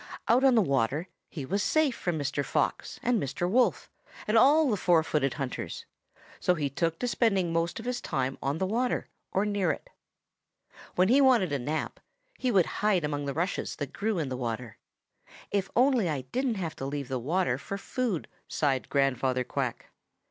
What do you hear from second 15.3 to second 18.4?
'If only I didn't have to leave the water for food!'